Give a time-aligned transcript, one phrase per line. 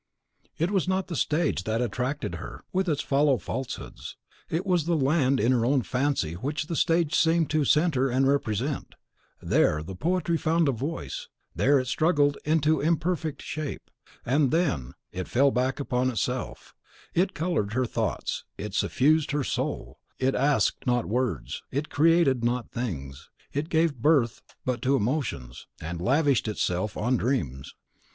[0.57, 4.17] It was not the stage that attracted her, with its hollow falsehoods;
[4.49, 8.27] it was the land in her own fancy which the stage seemed to centre and
[8.27, 8.95] represent.
[9.43, 13.91] There the poetry found a voice, there it struggled into imperfect shape;
[14.25, 16.73] and then (that land insufficient for it) it fell back upon itself.
[17.13, 22.71] It coloured her thoughts, it suffused her soul; it asked not words, it created not
[22.71, 27.75] things; it gave birth but to emotions, and lavished itself on dreams.